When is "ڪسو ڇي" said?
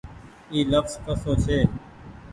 1.05-1.57